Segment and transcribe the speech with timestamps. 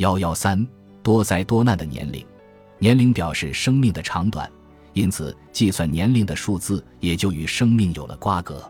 [0.00, 0.66] 幺幺三
[1.02, 2.24] 多灾多难的年龄，
[2.78, 4.50] 年龄表示生命的长短，
[4.94, 8.66] 因此计算年龄的数字也就与生命有了瓜葛。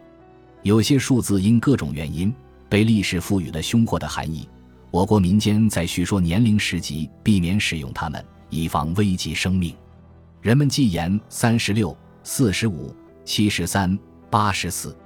[0.65, 2.35] 有些数字因各种原因
[2.69, 4.49] 被历史赋予了凶祸的含义，
[4.91, 9.73] 我国民间在叙说年龄时即避免使用它们，以防危及生命。
[10.43, 12.93] 人们忌言三十六、四十五、
[13.25, 13.97] 七十三、
[14.29, 14.97] 八十四，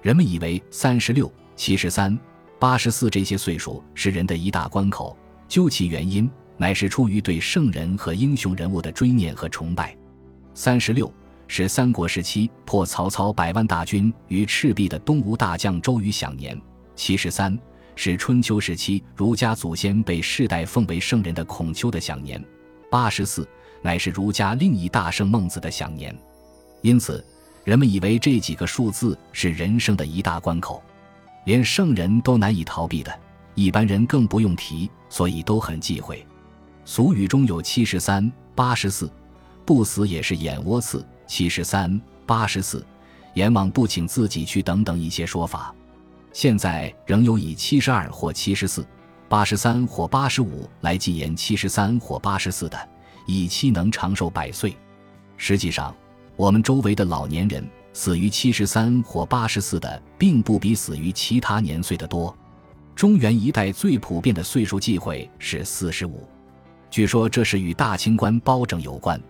[0.00, 2.18] 人们以为三十六、七十三、
[2.58, 5.14] 八十四这些岁数是人的一大关口。
[5.48, 9.96] 究其原因，乃是出于对圣人和英雄人物的追念和崇拜。
[10.54, 11.12] 三十六。
[11.48, 16.60] 是三国时期破曹操百万大军于赤壁的东吴大将周瑜享年
[16.96, 17.56] 七十三，
[17.94, 22.44] 是春秋时期儒家祖先被世代奉为圣人的孔丘的享年
[22.90, 23.48] 八十四，
[23.80, 26.12] 乃是儒家另一大圣孟子的享年。
[26.82, 27.24] 因此，
[27.62, 30.82] 人们以为这几个数字是人生的一大关口，
[31.44, 33.16] 连圣人都难以逃避的，
[33.56, 36.24] 一般人更不用提，所以都很忌讳。
[36.84, 39.10] 俗语中有七十三、八十四，
[39.64, 41.04] 不死也是眼窝刺。
[41.26, 42.86] 七十三、八十四，
[43.34, 45.74] 阎王不请自己去等等一些说法，
[46.32, 48.86] 现在仍有以七十二或七十四、
[49.28, 52.78] 八十三或八十五来计言七十三或八十四的，
[53.26, 54.76] 以期能长寿百岁。
[55.36, 55.92] 实际上，
[56.36, 62.32] 我们周围的老年人死于七十三或八十四的，并不比死于其他年岁的多。
[62.96, 66.26] 中原一带最普遍的岁数忌讳是四十五，
[66.88, 69.20] 据说这是与大清官包拯有关。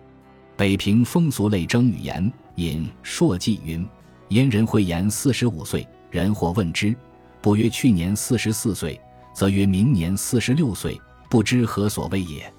[0.55, 3.85] 北平风俗类征语言引《朔记》云
[4.29, 6.95] ：“燕人会言四十五岁，人或问之，
[7.41, 8.97] 不曰去年四十四岁，
[9.33, 10.97] 则曰明年四十六岁，
[11.29, 12.49] 不知何所谓也。”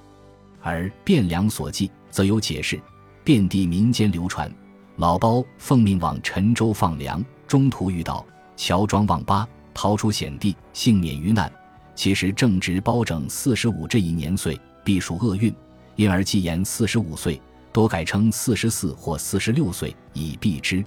[0.60, 2.78] 而《汴梁所记》则有解释，
[3.24, 4.52] 遍地民间流传。
[4.96, 8.26] 老包奉命往陈州放粮，中途遇到
[8.58, 9.48] 乔装望八，
[9.80, 11.48] 逃出险地，幸免于难。
[11.94, 15.54] 其实正值包拯四十五这一年岁，必属厄运，
[15.94, 17.40] 因而既言四十五岁。
[17.72, 20.84] 多改称四十四或四十六岁以避之。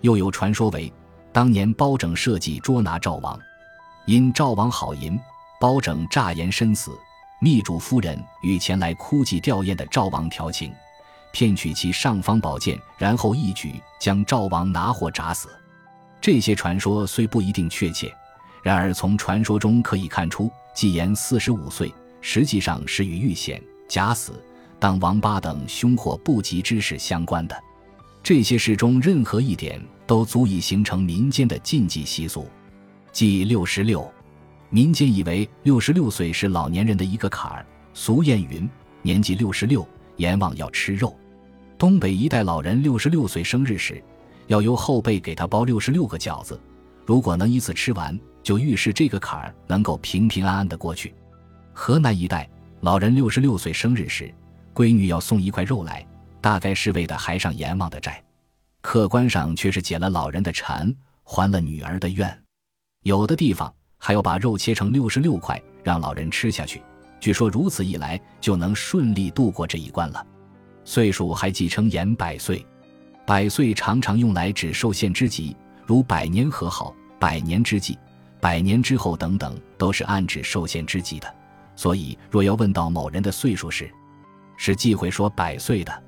[0.00, 0.90] 又有传说为，
[1.30, 3.38] 当年包拯设计捉拿赵王，
[4.06, 5.20] 因赵王好淫，
[5.60, 6.90] 包拯诈言身死，
[7.38, 10.72] 密嘱夫人与前来哭祭吊唁的赵王调情，
[11.32, 15.50] 骗取其尚方宝剑，然后一举将赵王拿获铡死。
[16.18, 18.10] 这些传说虽不一定确切，
[18.62, 24.32] 然而从传说中可以看出，纪言四十五岁实际上是与遇险假死。
[24.78, 27.56] 当王八等凶祸不吉之事相关的，
[28.22, 32.48] 这些事中任何一点都足以形成民间的禁忌习俗。
[33.12, 34.10] 即六十六，
[34.70, 37.66] 民间以为六十六岁是老年人的一个坎儿。
[37.94, 38.68] 俗谚云
[39.02, 39.86] ：“年纪六十六，
[40.16, 41.14] 阎王要吃肉。”
[41.76, 44.02] 东北一代老人六十六岁生日时，
[44.46, 46.58] 要由后辈给他包六十六个饺子，
[47.04, 51.14] 如果能一次吃完，就预示这个坎儿能够平平安安的过去。
[51.72, 52.48] 河南一带
[52.80, 54.32] 老人六十六岁生日时，
[54.74, 56.06] 闺女要送一块肉来，
[56.40, 58.22] 大概是为的还上阎王的债，
[58.80, 62.42] 客观上却是解了老人的馋，还了女儿的愿。
[63.04, 66.82] 有的地方还要把肉切成六十六块，让老人吃下去。
[67.20, 70.26] 据说如此一来，就能顺利度过这一关了。
[70.84, 72.66] 岁数还继称言百岁，
[73.24, 77.96] 百岁常常用来指寿限之吉，如百年和好、百年之际、
[78.42, 81.32] 百年之后等等，都是暗指寿限之际的。
[81.76, 83.88] 所以，若要问到某人的岁数时，
[84.56, 86.02] 是忌讳说百岁的，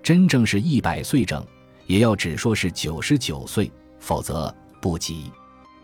[0.00, 1.44] 真正是一百岁整，
[1.88, 5.32] 也要只说是九十九岁，否则不吉。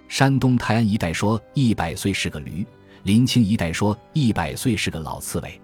[0.06, 2.64] 山东泰安一带说一百岁是个驴，
[3.02, 5.60] 临清一带说一百岁是个老刺猬。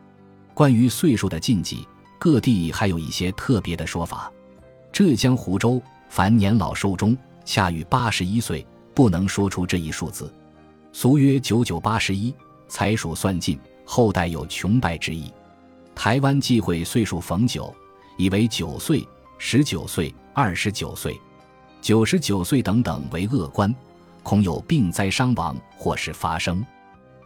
[0.53, 1.87] 关于岁数的禁忌，
[2.19, 4.33] 各地还有一些特别的说法。
[4.93, 10.33] 浙江湖州凡年老寿终，恰于八十一岁，不能说出这一数字，
[10.93, 12.33] 俗曰九九八十一，
[12.69, 15.33] 财属算尽，后代有穷败之意。
[15.95, 17.75] 台湾忌讳岁数逢九，
[18.17, 19.07] 以为九岁、
[19.39, 21.21] 十九岁、二十九岁、
[21.81, 23.75] 九十九岁等等为恶官，
[24.23, 26.65] 恐有病灾伤亡或是发生。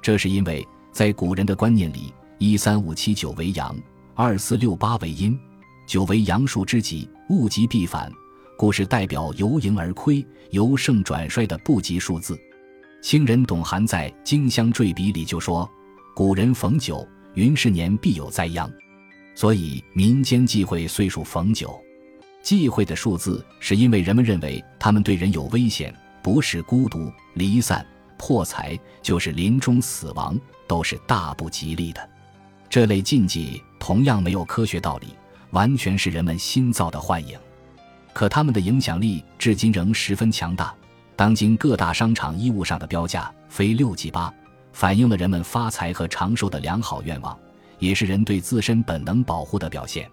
[0.00, 3.76] 这是因为在古人的观念里，一三五七九为阳，
[4.14, 5.38] 二四六八为阴，
[5.86, 8.10] 九为阳数之极，物极必反，
[8.58, 12.36] 故事代表由盈而亏、由盛转衰的不吉数字。
[13.00, 15.70] 清人董涵在《荆襄坠笔》里就说
[16.12, 18.68] ：“古人逢九。”云是年必有灾殃，
[19.36, 21.80] 所以民间忌讳岁数逢九。
[22.42, 32.10] 忌讳的数字是因为人们认为他们对人有危险，不是孤独、离散、破财，就是临终死亡，都是大不吉利的。
[32.68, 35.14] 这类禁忌同样没有科学道理，
[35.50, 37.38] 完全是人们新造的幻影。
[38.12, 40.74] 可他们的影响力至今仍十分强大。
[41.16, 44.32] 当今各大商场衣物上的标价非六即八。
[44.72, 47.36] 反映了人们发财和长寿的良好愿望，
[47.80, 50.08] 也是人对自身本能保护的表现。